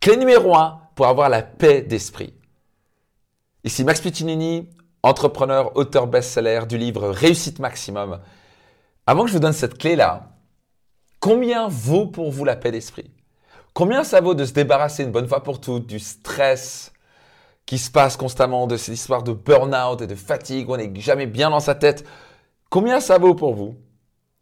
Clé 0.00 0.16
numéro 0.16 0.56
1 0.56 0.80
pour 0.94 1.08
avoir 1.08 1.28
la 1.28 1.42
paix 1.42 1.82
d'esprit. 1.82 2.32
Ici 3.64 3.84
Max 3.84 4.00
Piccinini, 4.00 4.70
entrepreneur, 5.02 5.76
auteur 5.76 6.06
best-seller 6.06 6.62
du 6.66 6.78
livre 6.78 7.10
Réussite 7.10 7.58
Maximum. 7.58 8.18
Avant 9.06 9.24
que 9.24 9.28
je 9.28 9.34
vous 9.34 9.40
donne 9.40 9.52
cette 9.52 9.76
clé-là, 9.76 10.38
combien 11.18 11.68
vaut 11.68 12.06
pour 12.06 12.32
vous 12.32 12.46
la 12.46 12.56
paix 12.56 12.70
d'esprit? 12.70 13.10
Combien 13.74 14.02
ça 14.02 14.22
vaut 14.22 14.32
de 14.32 14.46
se 14.46 14.54
débarrasser 14.54 15.04
une 15.04 15.12
bonne 15.12 15.28
fois 15.28 15.42
pour 15.42 15.60
toutes 15.60 15.86
du 15.86 15.98
stress 15.98 16.94
qui 17.66 17.76
se 17.76 17.90
passe 17.90 18.16
constamment, 18.16 18.66
de 18.66 18.78
ces 18.78 18.94
histoires 18.94 19.22
de 19.22 19.34
burn-out 19.34 20.00
et 20.00 20.06
de 20.06 20.14
fatigue, 20.14 20.70
où 20.70 20.72
on 20.72 20.76
n'est 20.78 20.98
jamais 20.98 21.26
bien 21.26 21.50
dans 21.50 21.60
sa 21.60 21.74
tête? 21.74 22.06
Combien 22.70 23.00
ça 23.00 23.18
vaut 23.18 23.34
pour 23.34 23.52
vous? 23.52 23.76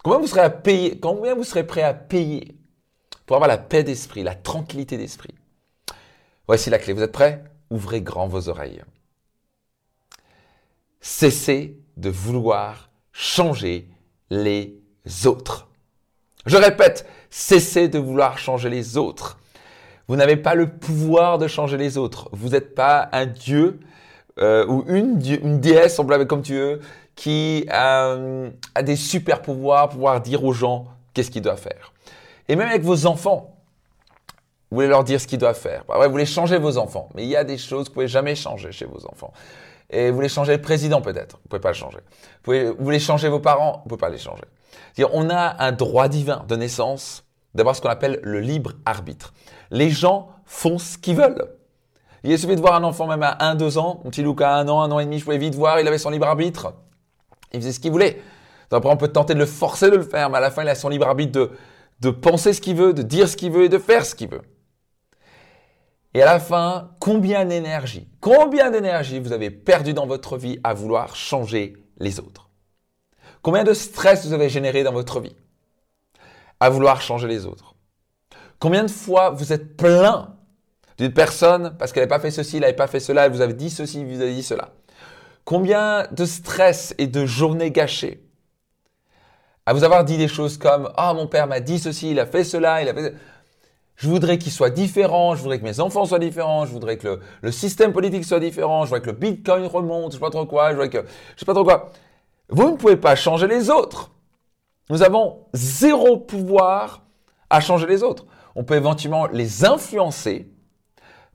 Combien 0.04 0.20
vous 0.20 0.28
serez 0.28 1.00
Combien 1.00 1.34
vous 1.34 1.42
serez 1.42 1.66
prêt 1.66 1.82
à 1.82 1.94
payer 1.94 2.56
pour 3.26 3.34
avoir 3.34 3.48
la 3.48 3.58
paix 3.58 3.82
d'esprit, 3.82 4.22
la 4.22 4.36
tranquillité 4.36 4.96
d'esprit? 4.96 5.34
Voici 6.48 6.70
la 6.70 6.78
clé. 6.78 6.94
Vous 6.94 7.02
êtes 7.02 7.12
prêts? 7.12 7.44
Ouvrez 7.70 8.00
grand 8.00 8.26
vos 8.26 8.48
oreilles. 8.48 8.82
Cessez 11.00 11.78
de 11.98 12.08
vouloir 12.08 12.88
changer 13.12 13.88
les 14.30 14.74
autres. 15.26 15.68
Je 16.46 16.56
répète, 16.56 17.06
cessez 17.28 17.88
de 17.88 17.98
vouloir 17.98 18.38
changer 18.38 18.70
les 18.70 18.96
autres. 18.96 19.38
Vous 20.08 20.16
n'avez 20.16 20.36
pas 20.36 20.54
le 20.54 20.70
pouvoir 20.70 21.36
de 21.36 21.46
changer 21.46 21.76
les 21.76 21.98
autres. 21.98 22.30
Vous 22.32 22.50
n'êtes 22.50 22.74
pas 22.74 23.10
un 23.12 23.26
dieu 23.26 23.78
euh, 24.40 24.66
ou 24.66 24.84
une, 24.88 25.18
déesse, 25.60 25.96
semblable 25.96 26.26
comme 26.26 26.42
tu 26.42 26.54
veux, 26.54 26.80
qui 27.14 27.66
euh, 27.70 28.48
a 28.74 28.82
des 28.82 28.96
super 28.96 29.42
pouvoirs, 29.42 29.90
pouvoir 29.90 30.22
dire 30.22 30.44
aux 30.44 30.52
gens 30.52 30.86
qu'est-ce 31.12 31.30
qu'ils 31.30 31.42
doivent 31.42 31.60
faire. 31.60 31.92
Et 32.48 32.56
même 32.56 32.68
avec 32.68 32.82
vos 32.82 33.04
enfants, 33.04 33.57
vous 34.70 34.76
voulez 34.76 34.88
leur 34.88 35.04
dire 35.04 35.20
ce 35.20 35.26
qu'ils 35.26 35.38
doivent 35.38 35.58
faire. 35.58 35.84
Bah 35.88 35.94
vous 36.04 36.10
voulez 36.10 36.26
changer 36.26 36.58
vos 36.58 36.76
enfants, 36.76 37.08
mais 37.14 37.22
il 37.22 37.28
y 37.28 37.36
a 37.36 37.44
des 37.44 37.56
choses 37.56 37.84
que 37.84 37.88
vous 37.88 37.94
pouvez 37.94 38.08
jamais 38.08 38.34
changer 38.34 38.70
chez 38.72 38.84
vos 38.84 39.06
enfants. 39.06 39.32
Et 39.90 40.10
vous 40.10 40.16
voulez 40.16 40.28
changer 40.28 40.52
le 40.52 40.60
président 40.60 41.00
peut-être, 41.00 41.38
vous 41.42 41.48
pouvez 41.48 41.60
pas 41.60 41.70
le 41.70 41.74
changer. 41.74 41.98
Vous, 42.44 42.52
voulez 42.78 42.98
changer 43.00 43.28
vos 43.28 43.40
parents, 43.40 43.80
vous 43.84 43.88
pouvez 43.88 44.00
pas 44.00 44.10
les 44.10 44.18
changer. 44.18 44.44
On 45.12 45.30
a 45.30 45.64
un 45.64 45.72
droit 45.72 46.08
divin 46.08 46.44
de 46.48 46.56
naissance 46.56 47.24
d'avoir 47.54 47.74
ce 47.74 47.80
qu'on 47.80 47.88
appelle 47.88 48.20
le 48.22 48.40
libre 48.40 48.72
arbitre. 48.84 49.32
Les 49.70 49.88
gens 49.88 50.28
font 50.44 50.78
ce 50.78 50.98
qu'ils 50.98 51.16
veulent. 51.16 51.46
Il 52.24 52.38
suffit 52.38 52.56
de 52.56 52.60
voir 52.60 52.74
un 52.74 52.84
enfant 52.84 53.06
même 53.06 53.22
à 53.22 53.36
1, 53.40 53.54
2 53.54 53.78
ans, 53.78 54.00
mon 54.04 54.10
petit 54.10 54.22
Lucas 54.22 54.50
à 54.50 54.60
1 54.60 54.68
an, 54.68 54.82
1 54.82 54.90
an 54.90 54.98
et 54.98 55.04
demi, 55.04 55.18
je 55.18 55.24
pouvais 55.24 55.38
vite 55.38 55.54
voir, 55.54 55.80
il 55.80 55.86
avait 55.86 55.98
son 55.98 56.10
libre 56.10 56.26
arbitre. 56.26 56.74
Il 57.52 57.60
faisait 57.60 57.72
ce 57.72 57.80
qu'il 57.80 57.92
voulait. 57.92 58.20
après, 58.70 58.90
on 58.90 58.96
peut 58.96 59.08
tenter 59.08 59.34
de 59.34 59.38
le 59.38 59.46
forcer 59.46 59.90
de 59.90 59.96
le 59.96 60.02
faire, 60.02 60.28
mais 60.28 60.38
à 60.38 60.40
la 60.40 60.50
fin, 60.50 60.62
il 60.62 60.68
a 60.68 60.74
son 60.74 60.88
libre 60.88 61.06
arbitre 61.06 61.32
de, 61.32 61.52
de 62.00 62.10
penser 62.10 62.52
ce 62.52 62.60
qu'il 62.60 62.76
veut, 62.76 62.92
de 62.92 63.02
dire 63.02 63.28
ce 63.28 63.36
qu'il 63.36 63.52
veut 63.52 63.64
et 63.64 63.68
de 63.68 63.78
faire 63.78 64.04
ce 64.04 64.14
qu'il 64.14 64.28
veut. 64.28 64.42
Et 66.14 66.22
à 66.22 66.26
la 66.26 66.40
fin, 66.40 66.90
combien 67.00 67.44
d'énergie, 67.44 68.08
combien 68.20 68.70
d'énergie 68.70 69.18
vous 69.18 69.32
avez 69.32 69.50
perdu 69.50 69.92
dans 69.92 70.06
votre 70.06 70.36
vie 70.36 70.58
à 70.64 70.74
vouloir 70.74 71.14
changer 71.14 71.76
les 71.98 72.18
autres? 72.18 72.48
Combien 73.42 73.64
de 73.64 73.74
stress 73.74 74.26
vous 74.26 74.32
avez 74.32 74.48
généré 74.48 74.82
dans 74.82 74.92
votre 74.92 75.20
vie 75.20 75.36
à 76.60 76.70
vouloir 76.70 77.00
changer 77.02 77.28
les 77.28 77.46
autres? 77.46 77.74
Combien 78.58 78.84
de 78.84 78.90
fois 78.90 79.30
vous 79.30 79.52
êtes 79.52 79.76
plein 79.76 80.34
d'une 80.96 81.12
personne 81.12 81.76
parce 81.78 81.92
qu'elle 81.92 82.02
n'avait 82.02 82.08
pas 82.08 82.20
fait 82.20 82.30
ceci, 82.30 82.56
elle 82.56 82.62
n'avait 82.62 82.72
pas 82.72 82.88
fait 82.88 83.00
cela, 83.00 83.26
et 83.26 83.28
vous 83.28 83.40
avez 83.40 83.54
dit 83.54 83.70
ceci, 83.70 84.04
vous 84.04 84.20
avez 84.20 84.34
dit 84.34 84.42
cela? 84.42 84.72
Combien 85.44 86.06
de 86.10 86.24
stress 86.24 86.94
et 86.98 87.06
de 87.06 87.24
journées 87.24 87.70
gâchées 87.70 88.24
à 89.64 89.74
vous 89.74 89.84
avoir 89.84 90.02
dit 90.02 90.16
des 90.16 90.28
choses 90.28 90.56
comme 90.56 90.90
Ah, 90.96 91.12
mon 91.12 91.26
père 91.26 91.46
m'a 91.46 91.60
dit 91.60 91.78
ceci, 91.78 92.12
il 92.12 92.20
a 92.20 92.24
fait 92.24 92.42
cela, 92.42 92.80
il 92.80 92.88
a 92.88 92.94
fait. 92.94 93.14
Je 93.98 94.08
voudrais 94.08 94.38
qu'il 94.38 94.52
soit 94.52 94.70
différent, 94.70 95.34
je 95.34 95.42
voudrais 95.42 95.58
que 95.58 95.64
mes 95.64 95.80
enfants 95.80 96.04
soient 96.04 96.20
différents, 96.20 96.64
je 96.64 96.70
voudrais 96.70 96.98
que 96.98 97.18
le, 97.42 97.50
système 97.50 97.92
politique 97.92 98.24
soit 98.24 98.38
différent, 98.38 98.84
je 98.84 98.90
voudrais 98.90 99.00
que 99.00 99.10
le 99.10 99.16
bitcoin 99.16 99.66
remonte, 99.66 100.12
je 100.12 100.18
sais 100.18 100.20
pas 100.20 100.30
trop 100.30 100.46
quoi, 100.46 100.68
je 100.68 100.74
voudrais 100.74 100.88
que. 100.88 101.04
Je 101.34 101.40
sais 101.40 101.44
pas 101.44 101.52
trop 101.52 101.64
quoi. 101.64 101.90
Vous 102.48 102.70
ne 102.70 102.76
pouvez 102.76 102.96
pas 102.96 103.16
changer 103.16 103.48
les 103.48 103.70
autres. 103.70 104.12
Nous 104.88 105.02
avons 105.02 105.40
zéro 105.52 106.16
pouvoir 106.16 107.02
à 107.50 107.60
changer 107.60 107.88
les 107.88 108.04
autres. 108.04 108.24
On 108.54 108.62
peut 108.62 108.76
éventuellement 108.76 109.26
les 109.26 109.64
influencer 109.64 110.48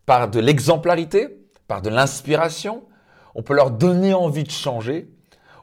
par 0.06 0.29
de 0.29 0.40
l'exemplarité, 0.40 1.46
par 1.68 1.81
de 1.81 1.90
l'inspiration. 1.90 2.84
On 3.35 3.44
peut 3.44 3.56
leur 3.56 3.72
donner 3.72 4.13
envie 4.13 4.46
de 4.46 4.52
changer. 4.52 5.09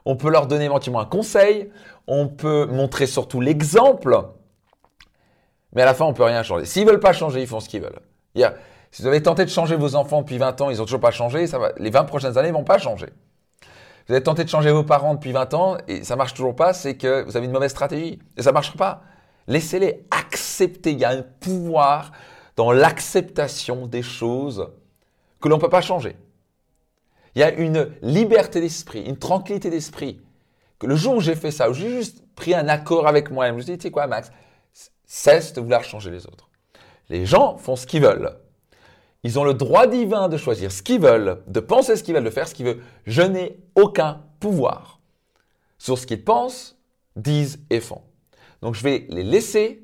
On 0.05 0.15
peut 0.15 0.29
leur 0.29 0.45
donner 0.45 0.65
éventuellement 0.65 1.01
un 1.01 1.05
conseil. 1.05 1.71
On 2.05 2.27
peut 2.27 2.67
montrer 2.67 3.07
surtout 3.07 3.41
l'exemple. 3.41 4.33
Mais 5.73 5.81
à 5.81 5.85
la 5.85 5.93
fin, 5.93 6.05
on 6.05 6.13
peut 6.13 6.23
rien 6.23 6.43
changer. 6.43 6.65
S'ils 6.65 6.85
veulent 6.85 6.99
pas 6.99 7.13
changer, 7.13 7.41
ils 7.41 7.47
font 7.47 7.59
ce 7.59 7.69
qu'ils 7.69 7.81
veulent. 7.81 7.99
si 8.91 9.01
vous 9.01 9.07
avez 9.07 9.23
tenté 9.23 9.45
de 9.45 9.49
changer 9.49 9.75
vos 9.75 9.95
enfants 9.95 10.21
depuis 10.21 10.37
20 10.37 10.61
ans, 10.61 10.69
ils 10.69 10.81
ont 10.81 10.85
toujours 10.85 10.99
pas 10.99 11.11
changé, 11.11 11.47
ça 11.47 11.59
va, 11.59 11.71
les 11.77 11.89
20 11.89 12.03
prochaines 12.05 12.37
années, 12.37 12.49
ils 12.49 12.53
vont 12.53 12.63
pas 12.63 12.77
changer. 12.77 13.07
Vous 14.07 14.13
avez 14.13 14.23
tenté 14.23 14.43
de 14.43 14.49
changer 14.49 14.71
vos 14.71 14.83
parents 14.83 15.13
depuis 15.13 15.31
20 15.31 15.53
ans 15.53 15.77
et 15.87 16.03
ça 16.03 16.15
marche 16.15 16.33
toujours 16.33 16.55
pas, 16.55 16.73
c'est 16.73 16.97
que 16.97 17.23
vous 17.23 17.37
avez 17.37 17.45
une 17.45 17.51
mauvaise 17.51 17.71
stratégie. 17.71 18.19
Et 18.35 18.41
ça 18.41 18.51
marchera 18.51 18.75
pas. 18.75 19.01
Laissez-les 19.47 20.05
accepter. 20.11 20.91
Il 20.91 20.99
y 20.99 21.05
a 21.05 21.09
un 21.11 21.21
pouvoir 21.21 22.11
dans 22.55 22.71
l'acceptation 22.71 23.87
des 23.87 24.01
choses 24.01 24.67
que 25.39 25.47
l'on 25.47 25.57
ne 25.57 25.61
peut 25.61 25.69
pas 25.69 25.81
changer. 25.81 26.15
Il 27.35 27.39
y 27.39 27.43
a 27.43 27.51
une 27.51 27.89
liberté 28.01 28.59
d'esprit, 28.59 29.03
une 29.03 29.17
tranquillité 29.17 29.69
d'esprit. 29.69 30.19
Que 30.79 30.87
le 30.87 30.95
jour 30.95 31.15
où 31.15 31.21
j'ai 31.21 31.35
fait 31.35 31.51
ça, 31.51 31.69
où 31.69 31.73
j'ai 31.73 31.89
juste 31.89 32.23
pris 32.35 32.53
un 32.53 32.67
accord 32.67 33.07
avec 33.07 33.31
moi-même, 33.31 33.53
je 33.53 33.57
me 33.57 33.61
suis 33.61 33.71
dit, 33.73 33.77
tu 33.77 33.83
sais 33.83 33.91
quoi, 33.91 34.07
Max, 34.07 34.31
cesse 35.05 35.53
de 35.53 35.61
vouloir 35.61 35.83
changer 35.83 36.11
les 36.11 36.25
autres. 36.25 36.49
Les 37.09 37.25
gens 37.25 37.57
font 37.57 37.75
ce 37.75 37.85
qu'ils 37.85 38.01
veulent. 38.01 38.37
Ils 39.23 39.37
ont 39.37 39.43
le 39.43 39.53
droit 39.53 39.85
divin 39.85 40.29
de 40.29 40.37
choisir 40.37 40.71
ce 40.71 40.81
qu'ils 40.81 40.99
veulent, 40.99 41.43
de 41.47 41.59
penser 41.59 41.95
ce 41.95 42.03
qu'ils 42.03 42.15
veulent, 42.15 42.23
de 42.23 42.29
faire 42.29 42.47
ce 42.47 42.55
qu'ils 42.55 42.65
veulent. 42.65 42.83
Je 43.05 43.21
n'ai 43.21 43.59
aucun 43.75 44.23
pouvoir 44.39 44.99
sur 45.77 45.97
ce 45.97 46.07
qu'ils 46.07 46.23
pensent, 46.23 46.77
disent 47.15 47.59
et 47.69 47.79
font. 47.79 48.01
Donc 48.61 48.75
je 48.75 48.83
vais 48.83 49.05
les 49.09 49.23
laisser, 49.23 49.83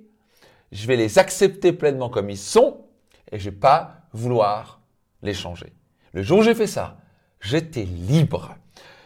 je 0.72 0.88
vais 0.88 0.96
les 0.96 1.20
accepter 1.20 1.74
pleinement 1.74 2.10
comme 2.10 2.30
ils 2.30 2.38
sont 2.38 2.86
et 3.32 3.40
je 3.40 3.50
ne 3.50 3.52
vais 3.52 3.60
pas 3.60 3.96
vouloir 4.14 4.82
les 5.22 5.34
changer. 5.34 5.74
Le 6.14 6.24
jour 6.24 6.40
où 6.40 6.44
j'ai 6.44 6.56
fait 6.56 6.68
ça, 6.68 6.98
j'étais 7.42 7.84
libre. 7.84 8.56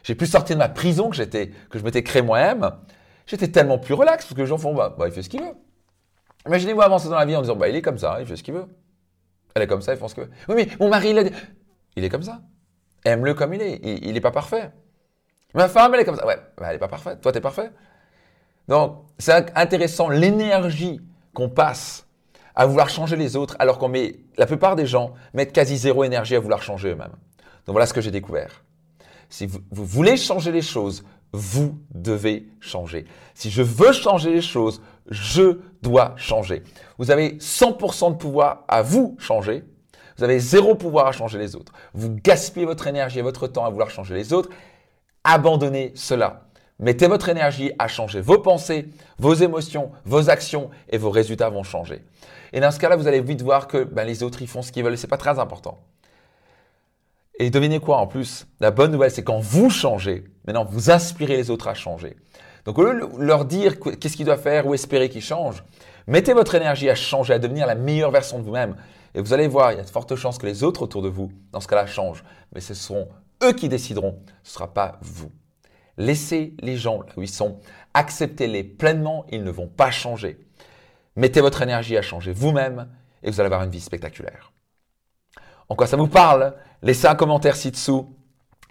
J'ai 0.04 0.16
pu 0.16 0.26
sortir 0.26 0.56
de 0.56 0.60
ma 0.60 0.70
prison 0.70 1.10
que, 1.10 1.24
que 1.24 1.80
je 1.80 1.84
m'étais 1.84 2.04
créé 2.04 2.22
moi-même. 2.22 2.72
J'étais 3.26 3.50
tellement 3.50 3.78
plus 3.78 3.94
relax 3.94 4.26
parce 4.26 4.36
que 4.36 4.42
les 4.42 4.48
gens 4.48 4.58
font, 4.58 4.74
bah, 4.74 4.96
bah 4.98 5.08
il 5.08 5.14
fait 5.14 5.24
ce 5.24 5.30
qu'il 5.30 5.42
veut. 5.42 5.56
Imaginez-vous 6.48 6.82
avancer 6.82 7.10
dans 7.10 7.18
la 7.18 7.26
vie 7.26 7.36
en 7.36 7.42
disant, 7.42 7.56
bah, 7.56 7.70
il 7.70 7.76
est 7.76 7.82
comme 7.82 7.98
ça, 7.98 8.18
il 8.20 8.26
fait 8.26 8.36
ce 8.36 8.44
qu'il 8.44 8.54
veut. 8.54 8.68
Elle 9.54 9.64
est 9.64 9.68
comme 9.68 9.82
ça, 9.82 9.94
il 9.94 10.00
fait 10.00 10.08
ce 10.08 10.16
qu'il 10.16 10.24
veut. 10.24 10.32
Oui, 10.50 10.56
mais 10.56 10.68
mon 10.80 10.90
mari, 10.90 11.12
il, 11.12 11.32
il 11.96 12.04
est 12.04 12.10
comme 12.10 12.24
ça. 12.24 12.42
Aime-le 13.06 13.34
comme 13.34 13.54
il 13.54 13.62
est. 13.62 13.80
Il 13.84 14.14
n'est 14.14 14.22
pas 14.22 14.32
parfait. 14.32 14.72
Ma 15.54 15.68
femme, 15.68 15.94
elle 15.94 16.02
est 16.02 16.06
comme 16.06 16.16
ça. 16.16 16.26
Ouais, 16.26 16.38
bah, 16.58 16.68
elle 16.68 16.74
n'est 16.74 16.80
pas 16.80 16.88
parfaite. 16.88 17.22
Toi, 17.22 17.32
tu 17.32 17.38
es 17.40 17.42
parfait. 17.42 17.72
Donc, 18.68 19.06
c'est 19.18 19.52
intéressant 19.58 20.10
l'énergie 20.10 21.02
qu'on 21.34 21.50
passe 21.50 22.08
à 22.56 22.66
vouloir 22.66 22.90
changer 22.90 23.16
les 23.16 23.36
autres, 23.36 23.56
alors 23.60 23.78
qu'on 23.78 23.88
met, 23.88 24.18
la 24.38 24.46
plupart 24.46 24.76
des 24.76 24.86
gens 24.86 25.14
mettent 25.34 25.54
quasi 25.54 25.78
zéro 25.78 26.04
énergie 26.04 26.36
à 26.36 26.40
vouloir 26.40 26.62
changer 26.62 26.90
eux-mêmes. 26.90 27.16
Donc 27.66 27.74
voilà 27.74 27.86
ce 27.86 27.94
que 27.94 28.02
j'ai 28.02 28.12
découvert. 28.12 28.64
Si 29.30 29.46
vous, 29.46 29.62
voulez 29.72 30.18
changer 30.18 30.52
les 30.52 30.62
choses, 30.62 31.06
vous 31.34 31.80
devez 31.94 32.48
changer. 32.60 33.06
Si 33.34 33.50
je 33.50 33.62
veux 33.62 33.92
changer 33.92 34.32
les 34.34 34.42
choses, 34.42 34.82
je 35.10 35.60
dois 35.82 36.14
changer. 36.18 36.64
Vous 36.98 37.12
avez 37.12 37.38
100% 37.38 38.12
de 38.12 38.18
pouvoir 38.18 38.64
à 38.68 38.82
vous 38.82 39.16
changer. 39.20 39.64
Vous 40.18 40.24
avez 40.24 40.40
zéro 40.40 40.76
pouvoir 40.76 41.08
à 41.08 41.12
changer 41.12 41.40
les 41.40 41.56
autres. 41.56 41.74
Vous 41.94 42.14
gaspillez 42.14 42.66
votre 42.66 42.88
énergie 42.88 43.20
et 43.20 43.24
votre 43.24 43.48
temps 43.48 43.66
à 43.66 43.70
vouloir 43.70 43.90
changer 43.90 44.14
les 44.14 44.34
autres. 44.34 44.50
Abandonnez 45.24 45.92
cela. 45.96 46.44
Mettez 46.80 47.08
votre 47.08 47.30
énergie 47.30 47.72
à 47.78 47.88
changer 47.88 48.22
vos 48.22 48.40
pensées, 48.40 48.90
vos 49.20 49.34
émotions, 49.34 49.92
vos 50.04 50.30
actions 50.30 50.72
et 50.90 50.98
vos 50.98 51.12
résultats 51.12 51.50
vont 51.50 51.64
changer. 51.64 52.04
Et 52.54 52.60
dans 52.60 52.72
ce 52.72 52.80
cas-là, 52.80 52.96
vous 52.96 53.08
allez 53.08 53.22
vite 53.22 53.42
voir 53.42 53.68
que 53.68 53.84
ben, 53.84 54.04
les 54.04 54.24
autres, 54.24 54.42
ils 54.42 54.48
font 54.48 54.62
ce 54.62 54.72
qu'ils 54.72 54.84
veulent 54.84 54.98
c'est 54.98 55.08
pas 55.08 55.18
très 55.18 55.40
important. 55.40 55.80
Et 57.40 57.50
devinez 57.50 57.80
quoi 57.80 57.98
en 57.98 58.08
plus 58.08 58.48
La 58.60 58.72
bonne 58.72 58.92
nouvelle, 58.92 59.12
c'est 59.12 59.24
quand 59.24 59.40
vous 59.40 59.70
changez, 59.70 60.26
maintenant 60.46 60.66
vous 60.66 60.92
inspirez 60.92 61.38
les 61.38 61.50
autres 61.50 61.68
à 61.68 61.74
changer. 61.74 62.16
Donc 62.66 62.78
au 62.78 62.84
lieu 62.84 63.00
de 63.00 63.24
leur 63.24 63.46
dire 63.46 63.80
qu'est-ce 63.80 64.16
qu'ils 64.16 64.26
doivent 64.26 64.42
faire 64.42 64.68
ou 64.68 64.74
espérer 64.74 65.10
qu'ils 65.10 65.22
changent, 65.24 65.64
mettez 66.08 66.34
votre 66.34 66.56
énergie 66.56 66.90
à 66.90 66.96
changer, 66.96 67.34
à 67.34 67.40
devenir 67.40 67.66
la 67.66 67.76
meilleure 67.76 68.12
version 68.12 68.38
de 68.40 68.44
vous-même. 68.44 68.76
Et 69.16 69.22
vous 69.22 69.34
allez 69.34 69.48
voir, 69.48 69.72
il 69.72 69.78
y 69.78 69.82
a 69.82 69.84
de 69.84 69.90
fortes 69.90 70.16
chances 70.16 70.38
que 70.38 70.46
les 70.46 70.64
autres 70.64 70.84
autour 70.84 71.02
de 71.02 71.10
vous, 71.10 71.32
dans 71.52 71.60
ce 71.60 71.68
cas-là, 71.68 71.86
changent. 71.86 72.24
Mais 72.54 72.62
ce 72.62 72.74
seront 72.74 73.10
eux 73.44 73.54
qui 73.54 73.68
décideront, 73.68 74.20
ce 74.44 74.52
ne 74.52 74.54
sera 74.54 74.74
pas 74.74 75.00
vous. 75.02 75.32
Laissez 75.98 76.54
les 76.62 76.78
gens 76.78 77.02
là 77.02 77.14
où 77.18 77.22
ils 77.22 77.30
sont, 77.30 77.60
acceptez-les 77.94 78.64
pleinement, 78.64 79.26
ils 79.30 79.44
ne 79.44 79.52
vont 79.52 79.68
pas 79.68 79.92
changer. 79.92 80.40
Mettez 81.16 81.42
votre 81.42 81.62
énergie 81.62 81.98
à 81.98 82.02
changer 82.02 82.32
vous-même 82.32 82.88
et 83.24 83.30
vous 83.30 83.40
allez 83.40 83.48
avoir 83.48 83.64
une 83.64 83.72
vie 83.72 83.82
spectaculaire. 83.82 84.54
En 85.72 85.76
quoi 85.76 85.88
ça 85.88 85.96
vous 85.96 86.10
parle? 86.10 86.54
Laissez 86.82 87.08
un 87.08 87.16
commentaire 87.16 87.56
ci-dessous. 87.56 88.14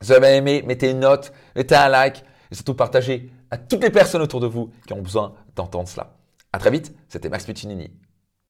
Si 0.03 0.09
vous 0.09 0.13
avez 0.13 0.37
aimé, 0.37 0.63
mettez 0.67 0.91
une 0.91 1.01
note, 1.01 1.33
mettez 1.57 1.75
un 1.75 1.89
like 1.89 2.23
et 2.51 2.55
surtout 2.55 2.75
partagez 2.75 3.33
à 3.51 3.57
toutes 3.57 3.83
les 3.83 3.89
personnes 3.89 4.21
autour 4.21 4.39
de 4.39 4.47
vous 4.47 4.71
qui 4.87 4.93
ont 4.93 5.01
besoin 5.01 5.33
d'entendre 5.57 5.89
cela. 5.89 6.13
À 6.53 6.59
très 6.59 6.71
vite, 6.71 6.95
c'était 7.09 7.31
Max 7.31 7.47
Puccinini. 7.47 7.91